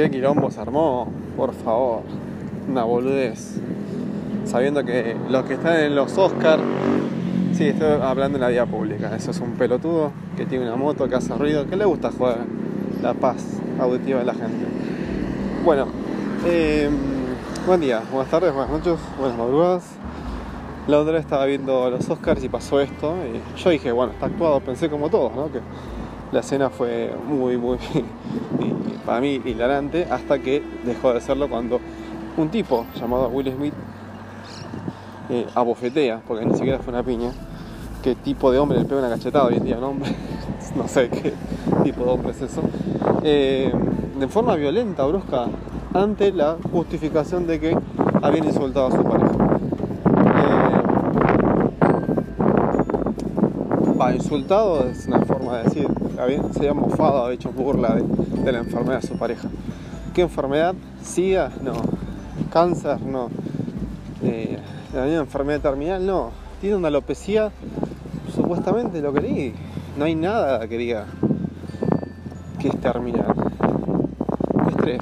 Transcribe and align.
qué 0.00 0.10
quilombo 0.10 0.50
se 0.50 0.60
armó, 0.60 1.08
por 1.36 1.52
favor. 1.52 2.02
Una 2.68 2.84
boludez. 2.84 3.60
Sabiendo 4.46 4.82
que 4.84 5.14
los 5.28 5.44
que 5.44 5.54
están 5.54 5.78
en 5.78 5.94
los 5.94 6.16
Oscars, 6.16 6.62
sí, 7.52 7.68
estoy 7.68 8.00
hablando 8.00 8.38
en 8.38 8.42
la 8.42 8.48
vía 8.48 8.64
pública. 8.64 9.14
Eso 9.14 9.30
es 9.30 9.40
un 9.40 9.52
pelotudo 9.52 10.12
que 10.36 10.46
tiene 10.46 10.66
una 10.66 10.76
moto 10.76 11.06
que 11.08 11.16
hace 11.16 11.34
ruido, 11.34 11.68
que 11.68 11.76
le 11.76 11.84
gusta 11.84 12.10
jugar 12.10 12.38
la 13.02 13.12
paz 13.12 13.44
auditiva 13.78 14.20
de 14.20 14.24
la 14.24 14.32
gente. 14.32 14.66
Bueno, 15.64 15.86
eh, 16.46 16.88
buen 17.66 17.80
día, 17.80 18.02
buenas 18.10 18.30
tardes, 18.30 18.54
buenas 18.54 18.70
noches, 18.70 18.98
buenas 19.18 19.36
madrugadas. 19.36 19.84
La 20.88 20.98
otra 20.98 21.18
estaba 21.18 21.44
viendo 21.44 21.90
los 21.90 22.08
Oscars 22.08 22.42
y 22.42 22.48
pasó 22.48 22.80
esto. 22.80 23.14
Y 23.26 23.60
yo 23.60 23.70
dije, 23.70 23.92
bueno, 23.92 24.12
está 24.12 24.26
actuado, 24.26 24.60
pensé 24.60 24.88
como 24.88 25.10
todos, 25.10 25.34
¿no? 25.36 25.52
Que 25.52 25.60
la 26.32 26.40
escena 26.40 26.70
fue 26.70 27.12
muy, 27.28 27.58
muy, 27.58 27.76
para 29.04 29.20
mí, 29.20 29.40
hilarante, 29.44 30.06
hasta 30.10 30.38
que 30.38 30.62
dejó 30.84 31.12
de 31.12 31.20
serlo 31.20 31.48
cuando 31.48 31.80
un 32.36 32.48
tipo 32.48 32.86
llamado 32.98 33.28
Will 33.28 33.52
Smith 33.52 33.74
eh, 35.28 35.46
abofetea, 35.54 36.22
porque 36.26 36.44
ni 36.44 36.54
siquiera 36.54 36.78
fue 36.78 36.92
una 36.92 37.02
piña, 37.02 37.32
qué 38.02 38.14
tipo 38.14 38.50
de 38.50 38.58
hombre 38.58 38.78
le 38.78 38.84
pega 38.84 39.00
una 39.00 39.10
cachetada 39.10 39.46
hoy 39.46 39.56
en 39.56 39.64
día, 39.64 39.76
¿no? 39.76 39.94
no 40.76 40.88
sé 40.88 41.08
qué 41.08 41.34
tipo 41.84 42.04
de 42.04 42.10
hombre 42.10 42.32
es 42.32 42.42
eso, 42.42 42.62
eh, 43.22 43.72
de 44.18 44.28
forma 44.28 44.54
violenta, 44.56 45.04
brusca, 45.04 45.46
ante 45.94 46.32
la 46.32 46.56
justificación 46.72 47.46
de 47.46 47.60
que 47.60 47.76
habían 48.22 48.44
insultado 48.44 48.86
a 48.86 48.90
su 48.90 49.02
pareja. 49.02 49.60
Eh, 54.10 54.14
insultado 54.14 54.88
es 54.88 55.06
una 55.06 55.19
forma 55.40 55.58
de 55.58 55.64
decir, 55.64 55.88
se 56.52 56.60
había 56.60 56.74
mofado, 56.74 57.24
había 57.24 57.34
hecho 57.34 57.50
burla 57.50 57.94
de, 57.94 58.52
la 58.52 58.58
enfermedad 58.58 59.00
de 59.00 59.06
su 59.06 59.16
pareja. 59.16 59.48
¿Qué 60.14 60.22
enfermedad? 60.22 60.74
¿SIDA? 61.02 61.50
No. 61.62 61.72
¿Cáncer? 62.52 63.00
No. 63.00 63.30
Eh, 64.22 64.58
¿La 64.92 65.08
enfermedad 65.08 65.60
terminal? 65.60 66.04
No. 66.04 66.30
Tiene 66.60 66.76
una 66.76 66.88
alopecia, 66.88 67.50
supuestamente 68.34 69.00
lo 69.00 69.12
que 69.14 69.20
leí. 69.20 69.54
No 69.96 70.04
hay 70.04 70.14
nada 70.14 70.66
que 70.68 70.76
diga 70.76 71.06
que 72.58 72.68
es 72.68 72.80
terminal. 72.80 73.34
Estrés. 74.68 75.00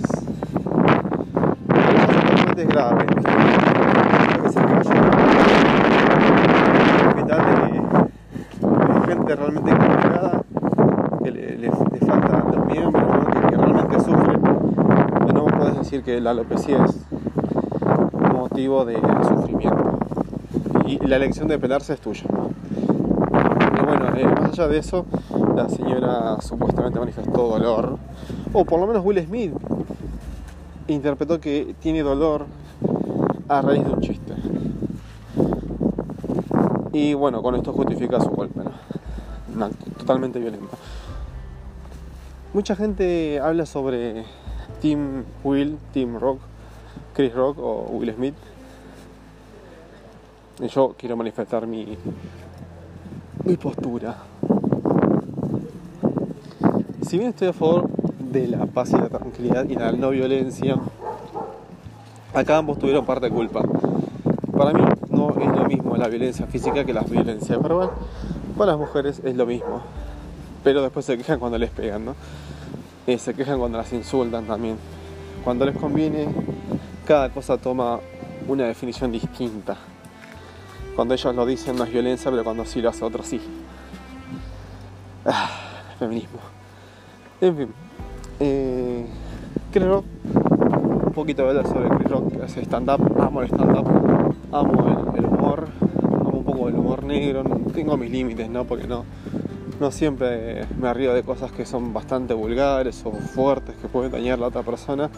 Es 2.56 2.69
grave. 2.69 3.06
Es 4.44 4.56
el 7.00 7.06
hospital 7.09 7.47
de 7.47 7.69
realmente 9.37 9.71
complicada 9.71 10.43
que 11.23 11.31
le, 11.31 11.59
le, 11.59 11.69
le 11.69 11.98
faltan 12.07 12.45
los 12.55 12.67
miembros, 12.67 13.27
que, 13.27 13.57
realmente 13.57 14.01
sufren. 14.01 14.41
Pero 14.41 15.33
no 15.33 15.45
puedes 15.47 15.79
decir 15.79 16.03
que 16.03 16.21
la 16.21 16.31
alopecia 16.31 16.84
es 16.84 16.97
motivo 18.33 18.84
de 18.84 19.01
sufrimiento. 19.29 19.99
Y 20.87 20.99
la 21.06 21.17
elección 21.17 21.49
de 21.49 21.59
pelarse 21.59 21.95
es 21.95 22.01
tuya. 22.01 22.25
Y 23.81 23.84
bueno, 23.84 24.06
eh, 24.17 24.25
más 24.25 24.53
allá 24.53 24.69
de 24.69 24.79
eso, 24.79 25.06
la 25.55 25.69
señora 25.69 26.41
supuestamente 26.41 26.99
manifestó 26.99 27.49
dolor, 27.49 27.99
o 28.53 28.65
por 28.65 28.81
lo 28.81 28.87
menos 28.87 29.05
Will 29.05 29.23
Smith 29.25 29.53
interpretó 30.87 31.41
que 31.41 31.75
tiene 31.81 32.03
dolor 32.03 32.47
a 33.49 33.62
raíz 33.62 33.84
de 33.84 33.91
un 33.91 34.01
chiste. 34.01 34.33
Y 36.93 37.15
bueno, 37.15 37.43
con 37.43 37.55
esto 37.55 37.73
justifica 37.73 38.21
su 38.21 38.31
golpe, 38.31 38.58
totalmente 39.98 40.39
violento. 40.39 40.69
Mucha 42.55 42.77
gente 42.77 43.41
habla 43.41 43.67
sobre 43.67 44.25
Team 44.81 45.25
Will, 45.45 45.78
Team 45.92 46.19
Rock, 46.19 46.41
Chris 47.15 47.34
Rock 47.34 47.59
o 47.59 47.88
Will 47.93 48.15
Smith. 48.15 48.34
Y 50.60 50.69
yo 50.69 50.94
quiero 50.99 51.16
manifestar 51.16 51.66
mi, 51.66 51.97
mi 53.44 53.56
postura. 53.56 54.16
Si 57.03 57.16
bien 57.16 57.31
estoy 57.31 57.49
a 57.49 57.53
favor 57.53 57.88
de 58.19 58.49
la 58.49 58.66
paz 58.66 58.91
y 58.93 58.97
la 58.97 59.09
tranquilidad 59.09 59.65
y 59.69 59.75
la 59.75 59.93
no 59.93 60.11
violencia, 60.11 60.77
acá 62.34 62.59
ambos 62.59 62.78
tuvieron 62.78 63.05
parte 63.05 63.27
de 63.27 63.32
culpa. 63.34 63.62
Para 64.56 64.72
mí 64.72 64.82
no 65.11 65.31
es 65.31 65.47
lo 65.47 65.65
mismo 65.66 65.97
la 65.97 66.09
violencia 66.09 66.47
física 66.47 66.84
que 66.84 66.93
la 66.93 67.03
violencia 67.03 67.56
verbal. 67.59 67.91
Para 68.58 68.72
las 68.72 68.80
mujeres 68.80 69.22
es 69.24 69.36
lo 69.36 69.46
mismo. 69.46 69.82
Pero 70.64 70.82
después 70.82 71.06
se 71.06 71.16
quejan 71.16 71.38
cuando 71.38 71.58
les 71.58 71.70
pegan, 71.70 72.04
¿no? 72.04 72.16
Eh, 73.06 73.16
se 73.16 73.32
quejan 73.32 73.56
cuando 73.56 73.78
las 73.78 73.92
insultan 73.92 74.46
también. 74.46 74.76
Cuando 75.44 75.64
les 75.64 75.76
conviene, 75.76 76.26
cada 77.06 77.30
cosa 77.30 77.56
toma 77.56 78.00
una 78.48 78.64
definición 78.64 79.12
distinta. 79.12 79.76
Cuando 80.96 81.14
ellos 81.14 81.32
lo 81.36 81.46
dicen 81.46 81.76
no 81.76 81.84
es 81.84 81.92
violencia, 81.92 82.32
pero 82.32 82.42
cuando 82.42 82.64
sí 82.64 82.82
lo 82.82 82.88
hace 82.88 83.04
otro 83.04 83.22
sí. 83.22 83.41
Ah, 85.25 85.48
feminismo. 86.00 86.40
En 87.40 87.56
fin. 87.56 87.69
Eh, 88.40 89.06
Rock. 89.75 90.04
Un 91.06 91.12
poquito 91.14 91.52
de 91.54 91.62
sobre 91.62 91.88
Chris 91.90 92.10
Rock, 92.10 92.32
que 92.32 92.42
hace 92.42 92.62
stand-up. 92.62 93.22
Amo 93.22 93.42
el 93.42 93.48
stand-up. 93.48 93.86
Amo 94.50 95.12
el, 95.14 95.19
el, 95.19 95.25
humor. 95.26 95.69
Amo 96.20 96.38
un 96.38 96.44
poco 96.44 96.69
el 96.69 96.75
humor 96.75 97.04
negro. 97.04 97.44
Tengo 97.78 97.97
mis 97.97 98.11
límites, 98.11 98.50
¿no? 98.50 98.65
Porque 98.65 98.89
no, 98.89 99.05
no 99.78 99.93
siempre 99.93 100.66
me 100.81 100.93
río 100.93 101.15
de 101.15 101.22
cosas 101.22 101.53
que 101.53 101.65
son 101.65 101.94
bastante 101.94 102.34
vulgares 102.34 103.03
o 103.05 103.12
fuertes 103.12 103.77
que 103.81 103.87
pueden 103.87 104.11
dañar 104.11 104.39
a 104.39 104.41
la 104.41 104.47
otra 104.49 104.65
persona. 104.65 105.11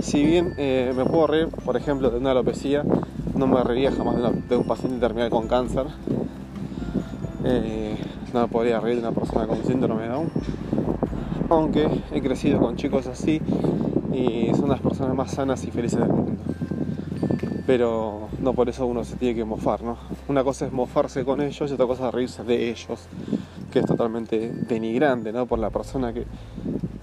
Si 0.00 0.24
bien 0.24 0.54
eh, 0.58 0.92
me 0.96 1.04
puedo 1.04 1.26
reír, 1.26 1.48
por 1.48 1.76
ejemplo, 1.76 2.08
de 2.10 2.18
una 2.18 2.30
alopecia, 2.30 2.84
no 3.34 3.48
me 3.48 3.60
reiría 3.64 3.90
jamás 3.90 4.14
de, 4.48 4.56
un 4.56 4.64
paciente 4.64 5.00
terminal 5.00 5.28
con 5.28 5.48
cáncer. 5.48 5.86
Eh, 7.44 7.96
no 8.32 8.42
me 8.42 8.46
podría 8.46 8.78
reír 8.78 9.00
de 9.00 9.08
una 9.08 9.18
persona 9.18 9.48
con 9.48 9.64
síndrome 9.64 10.02
de 10.02 10.08
Down. 10.10 10.30
Aunque 11.48 11.88
he 12.12 12.22
crecido 12.22 12.60
con 12.60 12.76
chicos 12.76 13.08
así 13.08 13.42
y 14.12 14.52
son 14.54 14.68
las 14.68 14.78
personas 14.78 15.16
más 15.16 15.32
sanas 15.32 15.64
y 15.64 15.72
felices 15.72 15.98
del 15.98 16.10
mundo. 16.10 16.42
Pero 17.68 18.30
no 18.40 18.54
por 18.54 18.70
eso 18.70 18.86
uno 18.86 19.04
se 19.04 19.16
tiene 19.16 19.34
que 19.34 19.44
mofar, 19.44 19.82
¿no? 19.82 19.98
Una 20.26 20.42
cosa 20.42 20.64
es 20.64 20.72
mofarse 20.72 21.22
con 21.26 21.42
ellos 21.42 21.70
y 21.70 21.74
otra 21.74 21.86
cosa 21.86 22.08
es 22.08 22.14
reírse 22.14 22.42
de 22.42 22.70
ellos, 22.70 23.00
que 23.70 23.80
es 23.80 23.84
totalmente 23.84 24.50
denigrante, 24.66 25.32
¿no? 25.32 25.44
Por 25.44 25.58
la 25.58 25.68
persona 25.68 26.14
que, 26.14 26.24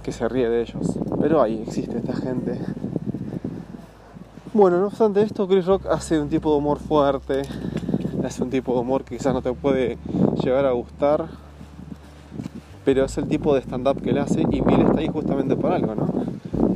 que 0.02 0.12
se 0.12 0.28
ríe 0.28 0.50
de 0.50 0.64
ellos. 0.64 0.98
Pero 1.22 1.44
ahí 1.44 1.62
existe 1.68 2.00
esta 2.00 2.16
gente. 2.16 2.60
Bueno, 4.56 4.80
no 4.80 4.88
obstante 4.88 5.22
esto, 5.22 5.48
Chris 5.48 5.68
Rock 5.68 5.86
hace 5.86 6.20
un 6.20 6.30
tipo 6.30 6.50
de 6.50 6.58
humor 6.58 6.80
fuerte, 6.80 7.44
hace 8.26 8.42
un 8.42 8.50
tipo 8.50 8.74
de 8.74 8.80
humor 8.80 9.04
que 9.04 9.18
quizás 9.18 9.36
no 9.36 9.44
te 9.44 9.54
puede 9.54 10.00
llegar 10.44 10.66
a 10.66 10.72
gustar, 10.72 11.28
pero 12.84 13.06
es 13.06 13.16
el 13.20 13.28
tipo 13.28 13.54
de 13.54 13.62
stand-up 13.62 14.02
que 14.02 14.10
él 14.10 14.18
hace 14.18 14.42
y 14.42 14.62
Bill 14.62 14.82
está 14.82 14.98
ahí 14.98 15.10
justamente 15.10 15.56
por 15.56 15.72
algo, 15.72 15.94
¿no? 15.94 16.10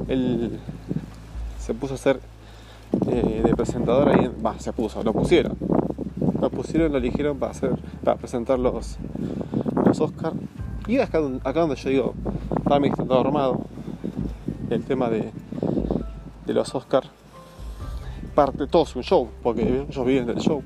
Él 0.08 0.60
se 1.58 1.74
puso 1.74 1.96
a 1.96 1.98
ser 1.98 2.20
eh, 3.12 3.42
de 3.44 3.56
presentador 3.56 4.10
ahí, 4.10 4.32
va, 4.44 4.58
se 4.60 4.74
puso, 4.74 5.04
lo 5.04 5.14
pusieron. 5.14 5.58
Lo 6.42 6.50
pusieron, 6.50 6.92
lo 6.92 6.98
eligieron 6.98 7.38
para 7.38 7.52
hacer, 7.52 7.72
para 8.04 8.18
presentar 8.18 8.60
los, 8.60 8.98
los 9.86 10.00
Oscars. 10.00 10.36
Y 10.88 11.00
acá, 11.00 11.20
acá 11.44 11.60
donde 11.62 11.76
yo 11.76 11.90
digo, 11.90 12.14
para 12.64 12.80
mí 12.80 12.88
está 12.88 13.04
armado 13.20 13.62
el 14.70 14.84
tema 14.84 15.10
de, 15.10 15.32
de 16.46 16.54
los 16.54 16.74
Oscars 16.74 17.10
parte 18.40 18.68
todo 18.68 18.86
un 18.96 19.04
show, 19.04 19.28
porque 19.44 19.86
ellos 19.90 20.06
viven 20.06 20.26
del 20.26 20.38
show. 20.38 20.64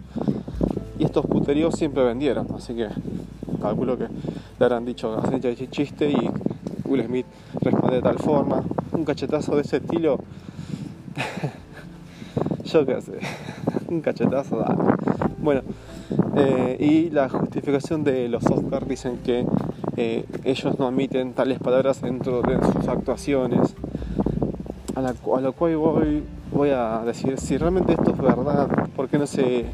Y 0.99 1.05
estos 1.05 1.25
puteríos 1.25 1.73
siempre 1.73 2.03
vendieron, 2.03 2.47
así 2.55 2.75
que 2.75 2.87
calculo 3.59 3.97
que 3.97 4.03
le 4.03 4.65
habrán 4.65 4.85
dicho 4.85 5.17
hacen 5.17 5.41
chiste 5.71 6.11
y 6.11 6.29
Will 6.85 7.03
Smith 7.05 7.25
responde 7.61 7.95
de 7.95 8.01
tal 8.03 8.19
forma. 8.19 8.63
Un 8.91 9.03
cachetazo 9.05 9.55
de 9.55 9.61
ese 9.61 9.77
estilo, 9.77 10.19
yo 12.63 12.85
qué 12.85 13.01
sé, 13.01 13.19
un 13.89 14.01
cachetazo, 14.01 14.57
dale. 14.57 14.75
Bueno, 15.37 15.61
eh, 16.35 16.77
y 16.79 17.09
la 17.09 17.29
justificación 17.29 18.03
de 18.03 18.29
los 18.29 18.45
Oscars 18.45 18.87
dicen 18.87 19.19
que 19.23 19.45
eh, 19.97 20.25
ellos 20.43 20.79
no 20.79 20.87
admiten 20.87 21.33
tales 21.33 21.59
palabras 21.59 22.01
dentro 22.01 22.41
de 22.41 22.57
sus 22.65 22.87
actuaciones. 22.87 23.75
A, 24.95 25.01
lo 25.41 25.53
cual 25.53 25.75
voy, 26.51 26.69
a 26.69 27.01
decir, 27.05 27.39
si 27.39 27.57
realmente 27.57 27.93
esto 27.93 28.11
es 28.11 28.17
verdad, 28.17 28.67
¿por 28.95 29.09
qué 29.09 29.17
no 29.17 29.25
se, 29.25 29.65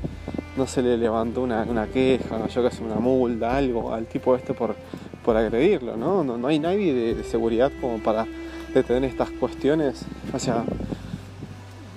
no 0.58 0.66
se 0.66 0.82
le 0.82 0.98
levantó 0.98 1.44
una, 1.44 1.88
queja, 1.88 2.48
yo 2.48 2.64
que 2.64 2.72
sé, 2.72 2.84
una 2.84 2.96
multa, 2.96 3.58
algo 3.58 3.94
al 3.94 4.06
tipo 4.06 4.36
este 4.36 4.54
por, 4.54 4.76
por 5.26 5.36
agredirlo? 5.36 5.98
¿no? 5.98 6.24
No, 6.24 6.38
no 6.38 6.48
hay 6.48 6.60
nadie 6.60 6.94
de, 6.94 7.16
de 7.16 7.24
seguridad 7.24 7.70
como 7.82 8.00
para 8.00 8.26
detener 8.74 9.04
estas 9.04 9.30
cuestiones. 9.32 10.06
O 10.34 10.40
sea, 10.40 10.64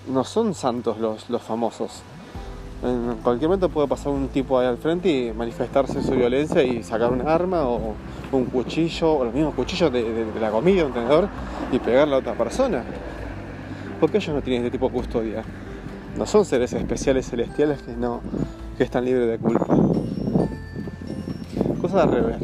no 0.08 0.24
son 0.24 0.54
santos 0.54 0.98
los, 0.98 1.28
los 1.30 1.42
famosos. 1.42 2.02
En 2.82 3.16
cualquier 3.22 3.48
momento 3.48 3.68
puede 3.68 3.86
pasar 3.86 4.12
un 4.12 4.26
tipo 4.28 4.58
ahí 4.58 4.66
al 4.66 4.76
frente 4.76 5.08
y 5.08 5.32
manifestarse 5.32 6.02
su 6.02 6.12
violencia 6.12 6.64
y 6.64 6.82
sacar 6.82 7.12
un 7.12 7.26
arma 7.28 7.62
o 7.62 7.94
un 8.32 8.46
cuchillo, 8.46 9.18
o 9.18 9.24
los 9.24 9.32
mismos 9.32 9.54
cuchillos 9.54 9.92
de, 9.92 10.26
la 10.40 10.50
comida, 10.50 10.84
un 10.84 10.92
tenedor, 10.92 11.28
y 11.70 11.78
pegarle 11.78 12.16
a 12.16 12.18
otra 12.18 12.34
persona. 12.34 12.82
Porque 14.00 14.16
ellos 14.16 14.34
no 14.34 14.42
tienen 14.42 14.64
este 14.64 14.72
tipo 14.72 14.88
de 14.88 14.94
custodia. 14.94 15.44
No 16.18 16.26
son 16.26 16.44
seres 16.44 16.72
especiales 16.72 17.30
celestiales 17.30 17.82
que 17.82 17.92
no 17.92 18.20
que 18.76 18.84
están 18.84 19.04
libres 19.04 19.28
de 19.28 19.38
culpa. 19.38 19.76
Cosa 21.80 22.06
de 22.06 22.14
rever. 22.14 22.38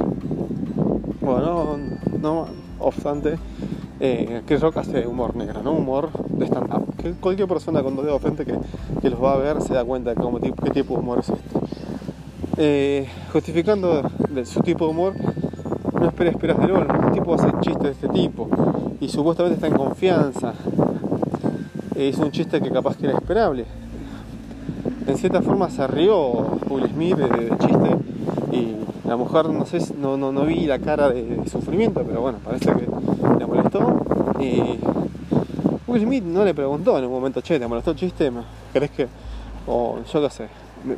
Bueno, 1.20 1.78
no, 2.20 2.46
obstante, 2.78 3.38
eh, 4.00 4.42
Chris 4.46 4.60
Rock 4.60 4.78
hace 4.78 5.06
humor 5.06 5.34
negro, 5.34 5.62
¿no? 5.62 5.72
Humor 5.72 6.10
de 6.28 6.46
stand-up. 6.46 6.94
Que 6.96 7.12
cualquier 7.12 7.48
persona 7.48 7.82
dos 7.82 8.04
dedos 8.04 8.22
frente 8.22 8.44
que, 8.44 8.54
que, 9.00 9.10
los 9.10 9.22
va 9.22 9.34
a 9.34 9.36
ver 9.36 9.60
se 9.62 9.74
da 9.74 9.84
cuenta 9.84 10.10
de 10.10 10.16
cómo, 10.16 10.38
qué 10.40 10.70
tipo 10.70 10.94
de 10.94 11.00
humor 11.00 11.18
es 11.20 11.28
este. 11.30 11.58
Eh, 12.56 13.08
justificando 13.32 14.02
de 14.30 14.44
su 14.44 14.60
tipo 14.60 14.84
de 14.84 14.90
humor, 14.90 15.14
no 16.00 16.06
esperes 16.06 16.34
esperas 16.34 16.58
de 16.58 16.68
LOL. 16.68 16.86
Un 17.06 17.12
tipo 17.12 17.34
hace 17.34 17.50
chistes 17.60 17.82
de 17.82 17.90
este 17.90 18.08
tipo 18.08 18.48
y 19.00 19.08
supuestamente 19.08 19.56
está 19.56 19.68
en 19.68 19.74
confianza. 19.74 20.54
E 21.96 22.06
hizo 22.06 22.22
un 22.22 22.30
chiste 22.30 22.60
que 22.60 22.70
capaz 22.70 22.96
que 22.96 23.06
era 23.06 23.16
esperable. 23.16 23.64
En 25.06 25.16
cierta 25.16 25.42
forma 25.42 25.70
se 25.70 25.86
rió 25.86 26.58
Will 26.68 26.86
Smith 26.88 27.16
del 27.16 27.58
chiste 27.58 27.96
y 28.52 28.76
la 29.08 29.16
mujer 29.16 29.48
no 29.48 29.64
sé, 29.64 29.78
no, 29.96 30.18
no, 30.18 30.32
no 30.32 30.44
vi 30.44 30.66
la 30.66 30.78
cara 30.78 31.08
de, 31.08 31.48
sufrimiento, 31.48 32.02
pero 32.06 32.20
bueno, 32.20 32.38
parece 32.44 32.72
que 32.72 32.86
le 33.38 33.46
molestó. 33.46 34.04
Y 34.38 34.78
Will 35.86 36.02
Smith 36.02 36.24
no 36.24 36.44
le 36.44 36.52
preguntó 36.52 36.98
en 36.98 37.06
un 37.06 37.10
momento, 37.10 37.40
che, 37.40 37.58
¿te 37.58 37.66
molestó 37.66 37.92
el 37.92 37.96
chiste? 37.96 38.30
¿Crees 38.72 38.90
que.? 38.90 39.08
O 39.66 39.98
yo 40.12 40.22
qué 40.22 40.30
sé, 40.30 40.48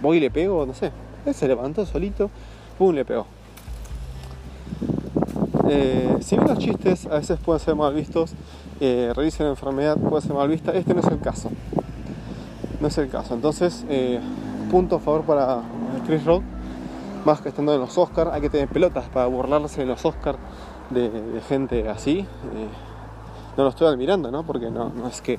voy 0.02 0.16
y 0.16 0.20
le 0.20 0.30
pego, 0.30 0.66
no 0.66 0.74
sé. 0.74 0.90
Él 1.24 1.34
se 1.34 1.46
levantó 1.46 1.86
solito, 1.86 2.30
pum, 2.78 2.94
le 2.94 3.04
pegó. 3.04 3.26
Eh, 5.68 6.16
si 6.20 6.36
bien 6.36 6.48
los 6.48 6.58
chistes 6.58 7.06
a 7.06 7.14
veces 7.14 7.38
pueden 7.38 7.60
ser 7.60 7.76
mal 7.76 7.94
vistos, 7.94 8.32
eh, 8.80 9.12
la 9.14 9.48
enfermedad 9.48 9.96
puede 9.96 10.22
ser 10.22 10.34
mal 10.34 10.48
vista, 10.48 10.72
este 10.72 10.94
no 10.94 11.00
es 11.00 11.06
el 11.06 11.20
caso. 11.20 11.50
No 12.80 12.88
es 12.88 12.98
el 12.98 13.08
caso. 13.08 13.34
Entonces, 13.34 13.84
eh, 13.88 14.18
punto 14.70 14.96
a 14.96 14.98
favor 14.98 15.22
para 15.22 15.62
Chris 16.06 16.24
Rock, 16.24 16.42
más 17.24 17.40
que 17.40 17.48
estando 17.48 17.74
en 17.74 17.80
los 17.80 17.96
Oscars, 17.96 18.30
hay 18.32 18.40
que 18.40 18.50
tener 18.50 18.68
pelotas 18.68 19.08
para 19.08 19.26
burlarse 19.26 19.82
en 19.82 19.88
los 19.88 20.04
Oscars 20.04 20.38
de, 20.90 21.40
gente 21.48 21.88
así. 21.88 22.20
Eh, 22.20 22.26
no 23.56 23.64
lo 23.64 23.70
estoy 23.70 23.88
admirando, 23.88 24.30
¿no? 24.30 24.44
Porque 24.44 24.70
no, 24.70 24.92
es 25.08 25.20
que, 25.20 25.38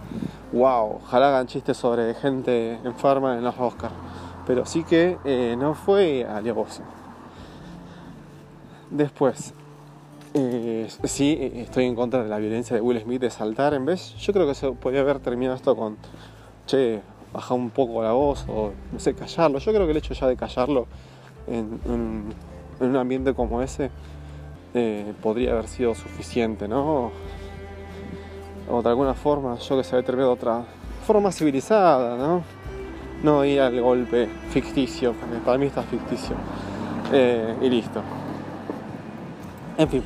wow, 0.52 1.00
ojalá 1.04 1.30
hagan 1.30 1.48
chistes 1.48 1.78
sobre 1.78 2.14
gente 2.14 2.80
enferma 2.84 3.38
en 3.38 3.44
los 3.44 3.56
Oscars. 3.58 3.94
Pero 4.46 4.66
sí 4.66 4.84
que 4.84 5.18
no 5.58 5.76
fue 5.76 6.26
alevoso. 6.26 6.82
Después, 8.90 9.54
eh, 10.34 10.90
sí, 11.04 11.38
estoy 11.56 11.86
en 11.86 11.96
contra 11.96 12.24
de 12.24 12.30
la 12.30 12.38
violencia 12.38 12.76
de 12.76 12.82
Will 12.82 13.02
Smith 13.02 13.22
de 13.22 13.30
saltar 13.30 13.74
en 13.74 13.86
vez. 13.86 14.16
Yo 14.18 14.32
creo 14.32 14.48
que 14.48 14.54
se 14.54 14.72
podría 14.72 15.02
haber 15.02 15.20
terminado 15.20 15.56
esto 15.56 15.76
con, 15.76 15.98
che, 16.66 17.02
baja 17.34 17.54
un 17.54 17.70
poco 17.70 18.02
la 18.02 18.14
voz 18.14 18.46
o, 18.48 18.72
no 18.92 19.00
sé, 19.00 19.14
callarlo. 19.14 19.60
Yo 19.60 19.74
creo 19.74 19.86
que 19.86 19.92
el 19.92 19.98
hecho 19.98 20.14
ya 20.14 20.28
de 20.28 20.38
callarlo 20.38 20.88
en, 21.48 21.80
un 22.80 22.96
ambiente 22.96 23.34
como 23.34 23.62
ese 23.62 23.92
eh, 24.74 25.14
podría 25.22 25.52
haber 25.52 25.68
sido 25.68 25.94
suficiente, 25.96 26.68
¿no? 26.68 27.12
O 28.70 28.82
de 28.82 28.90
alguna 28.90 29.14
forma, 29.14 29.58
yo 29.58 29.78
que 29.78 29.84
se 29.84 29.96
había 29.96 30.06
terminado 30.06 30.36
de 30.36 30.40
otra 30.40 30.66
forma 31.06 31.32
civilizada, 31.32 32.18
¿no? 32.18 32.44
No 33.24 33.46
ir 33.46 33.60
al 33.60 33.80
golpe 33.80 34.28
ficticio, 34.50 35.14
para 35.46 35.58
mí 35.58 35.68
está 35.68 35.84
ficticio. 35.84 36.36
Eh, 37.12 37.56
y 37.62 37.70
listo. 37.70 38.02
En 39.78 39.90
fin. 39.90 40.04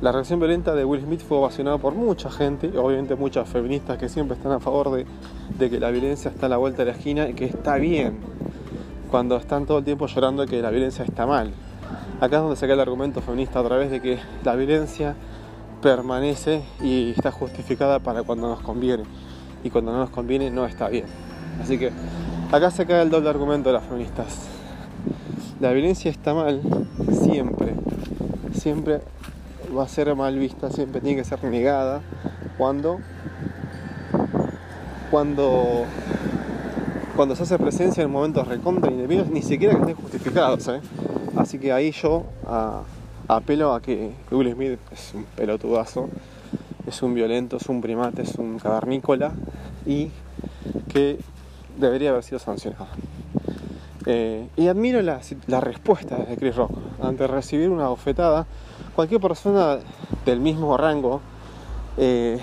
La 0.00 0.12
reacción 0.12 0.40
violenta 0.40 0.74
de 0.74 0.82
Will 0.82 1.02
Smith 1.02 1.20
fue 1.20 1.36
ovacionada 1.36 1.76
por 1.76 1.94
mucha 1.94 2.30
gente, 2.30 2.72
obviamente 2.78 3.16
muchas 3.16 3.46
feministas 3.46 3.98
que 3.98 4.08
siempre 4.08 4.34
están 4.34 4.52
a 4.52 4.58
favor 4.58 4.90
de, 4.90 5.70
que 5.70 5.78
la 5.78 5.90
violencia 5.90 6.30
está 6.30 6.46
a 6.46 6.48
la 6.48 6.56
vuelta 6.56 6.84
de 6.84 6.92
la 6.92 6.96
esquina 6.96 7.28
y 7.28 7.34
que 7.34 7.44
está 7.44 7.76
bien, 7.76 8.18
cuando 9.10 9.36
están 9.36 9.66
todo 9.66 9.78
el 9.78 9.84
tiempo 9.84 10.06
llorando 10.06 10.46
que 10.46 10.62
la 10.62 10.70
violencia 10.70 11.04
está 11.04 11.26
mal. 11.26 11.52
Acá 12.20 12.36
es 12.36 12.42
donde 12.42 12.56
saca 12.56 12.74
el 12.74 12.80
argumento 12.80 13.20
feminista 13.20 13.58
a 13.58 13.64
través 13.64 13.90
de 13.90 14.00
que 14.00 14.18
la 14.44 14.54
violencia 14.54 15.16
permanece 15.82 16.62
y 16.80 17.10
está 17.10 17.32
justificada 17.32 17.98
para 17.98 18.22
cuando 18.22 18.48
nos 18.48 18.60
conviene 18.60 19.02
y 19.64 19.70
cuando 19.70 19.92
no 19.92 19.98
nos 19.98 20.10
conviene 20.10 20.50
no 20.50 20.64
está 20.64 20.88
bien. 20.88 21.06
Así 21.60 21.78
que 21.78 21.90
acá 22.52 22.70
se 22.70 22.86
cae 22.86 23.02
el 23.02 23.10
doble 23.10 23.30
argumento 23.30 23.70
de 23.70 23.74
las 23.74 23.84
feministas. 23.84 24.46
La 25.58 25.72
violencia 25.72 26.10
está 26.10 26.32
mal 26.32 26.60
siempre, 27.12 27.74
siempre 28.52 29.00
va 29.76 29.84
a 29.84 29.88
ser 29.88 30.14
mal 30.14 30.38
vista, 30.38 30.70
siempre 30.70 31.00
tiene 31.00 31.16
que 31.16 31.24
ser 31.24 31.42
negada 31.44 32.00
cuando 32.56 33.00
cuando 35.10 35.84
cuando 37.20 37.36
se 37.36 37.42
hace 37.42 37.58
presencia 37.58 38.02
en 38.02 38.10
momentos 38.10 38.48
recontra 38.48 38.90
indebidos, 38.90 39.28
ni 39.28 39.42
siquiera 39.42 39.74
que 39.74 39.80
estén 39.80 39.96
justificados. 39.96 40.66
¿eh? 40.68 40.80
Así 41.36 41.58
que 41.58 41.70
ahí 41.70 41.90
yo 41.90 42.24
apelo 43.28 43.74
a 43.74 43.82
que 43.82 44.12
Will 44.30 44.50
Smith 44.54 44.78
es 44.90 45.12
un 45.12 45.24
pelotudazo, 45.36 46.08
es 46.86 47.02
un 47.02 47.12
violento, 47.12 47.58
es 47.58 47.68
un 47.68 47.82
primate, 47.82 48.22
es 48.22 48.36
un 48.36 48.58
cavernícola 48.58 49.32
y 49.84 50.08
que 50.90 51.18
debería 51.76 52.08
haber 52.08 52.22
sido 52.22 52.38
sancionado. 52.38 52.86
Eh, 54.06 54.48
y 54.56 54.68
admiro 54.68 55.02
la, 55.02 55.20
la 55.46 55.60
respuesta 55.60 56.16
de 56.16 56.38
Chris 56.38 56.56
Rock 56.56 56.72
ante 57.02 57.26
recibir 57.26 57.68
una 57.68 57.88
bofetada 57.88 58.46
cualquier 58.96 59.20
persona 59.20 59.76
del 60.24 60.40
mismo 60.40 60.74
rango 60.78 61.20
eh, 61.98 62.40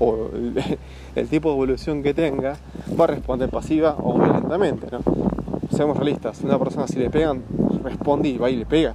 o 0.00 0.30
el, 1.14 1.28
tipo 1.28 1.50
de 1.50 1.54
evolución 1.54 2.02
que 2.02 2.12
tenga 2.14 2.56
va 2.98 3.04
a 3.04 3.06
responder 3.06 3.48
pasiva 3.48 3.94
o 3.98 4.18
violentamente, 4.18 4.88
¿no? 4.90 5.00
Seamos 5.70 5.96
realistas, 5.96 6.40
una 6.42 6.58
persona 6.58 6.88
si 6.88 6.98
le 6.98 7.10
pegan, 7.10 7.44
responde 7.84 8.28
y 8.28 8.38
va 8.38 8.50
y 8.50 8.56
le 8.56 8.66
pega. 8.66 8.94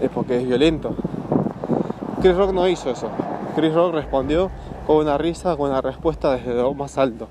Es 0.00 0.08
porque 0.10 0.38
es 0.38 0.46
violento. 0.46 0.94
Chris 2.22 2.36
Rock 2.36 2.52
no 2.52 2.66
hizo 2.66 2.90
eso. 2.90 3.10
Chris 3.54 3.74
Rock 3.74 3.94
respondió 3.94 4.50
con 4.86 4.96
una 4.96 5.18
risa, 5.18 5.56
con 5.56 5.70
una 5.70 5.82
respuesta 5.82 6.32
desde 6.32 6.54
lo 6.54 6.72
más 6.72 6.96
alto. 6.96 7.28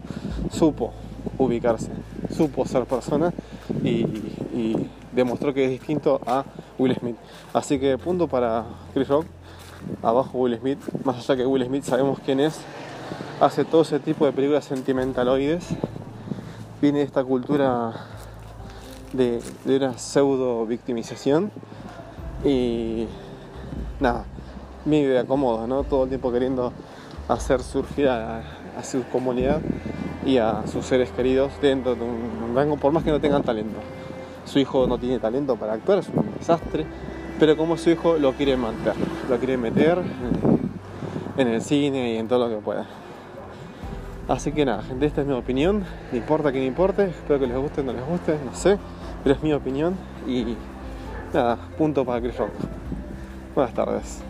Supo 0.52 0.92
ubicarse, 1.40 1.90
supo 2.36 2.66
ser 2.66 2.86
persona 2.86 3.34
y 3.84 4.06
demostró 5.18 5.54
que 5.54 5.66
es 5.66 5.72
distinto 5.72 6.22
a 6.26 6.46
Will 6.78 6.96
Smith. 6.96 7.18
Así 7.52 7.80
que 7.80 7.98
punto 7.98 8.28
para 8.28 8.66
Chris 8.94 9.08
Rock, 9.08 9.26
abajo 10.04 10.38
Will 10.38 10.58
Smith, 10.60 10.80
más 11.04 11.18
allá 11.18 11.38
que 11.38 11.46
Will 11.46 11.66
Smith 11.66 11.84
sabemos 11.84 12.20
quién 12.26 12.40
es, 12.40 12.60
hace 13.40 13.66
todo 13.66 13.82
ese 13.82 14.00
tipo 14.00 14.26
de 14.26 14.32
películas 14.32 14.66
sentimentaloides, 14.66 15.68
viene 16.82 17.02
esta 17.02 17.24
cultura 17.24 17.94
de, 19.14 19.42
una 19.66 19.98
pseudo 19.98 20.66
victimización. 20.66 21.52
Y 22.44 23.08
nada, 24.00 24.26
vive 24.86 25.18
acomodo, 25.20 25.68
¿no? 25.68 25.84
Todo 25.84 26.04
el 26.04 26.10
tiempo 26.10 26.32
queriendo 26.32 26.72
hacer 27.28 27.62
surgir 27.62 28.08
a, 28.10 28.44
su 28.84 29.04
comunidad 29.06 29.60
y 30.24 30.38
a 30.38 30.68
sus 30.68 30.86
seres 30.86 31.10
queridos 31.10 31.52
dentro 31.62 31.96
de 31.96 32.04
un 32.04 32.54
rango, 32.54 32.78
por 32.78 32.92
más 32.92 33.04
que 33.04 33.10
no 33.10 33.20
tengan 33.20 33.42
talento. 33.42 33.80
Su 34.46 34.60
hijo 34.60 34.86
no 34.86 35.00
tiene 35.00 35.20
talento 35.20 35.56
para 35.56 35.74
actuar, 35.74 36.00
es 36.00 36.10
un 36.10 36.34
desastre, 36.38 36.86
pero 37.40 37.56
como 37.58 37.78
su 37.78 37.90
hijo 37.90 38.18
lo 38.18 38.34
quiere 38.34 38.58
mantener, 38.58 38.96
lo 39.30 39.38
quiere 39.38 39.58
meter 39.58 40.02
en 41.38 41.48
el 41.48 41.62
cine 41.62 42.14
y 42.14 42.18
en 42.18 42.28
todo 42.28 42.48
lo 42.48 42.56
que 42.56 42.62
pueda. 42.62 42.86
Así 44.28 44.52
que 44.52 44.66
nada, 44.66 44.84
gente, 44.84 45.06
esta 45.06 45.22
es 45.22 45.28
mi 45.28 45.34
opinión. 45.34 45.86
No 46.12 46.18
importa 46.18 46.52
que 46.52 46.60
no 46.60 46.66
importe, 46.66 47.06
espero 47.06 47.40
que 47.40 47.48
les 47.48 47.58
guste 47.58 47.82
o 47.82 47.84
no 47.84 47.94
les 47.94 48.06
guste, 48.06 48.38
no 48.44 48.54
sé, 48.54 48.78
pero 49.24 49.36
es 49.36 49.44
mi 49.44 49.54
opinión 49.54 49.96
y 50.28 50.56
nada, 51.34 51.58
punto 51.78 52.04
para 52.04 52.20
Chris 52.20 52.38
Rock. 52.38 52.52
Buenas 53.56 53.74
tardes. 53.74 54.22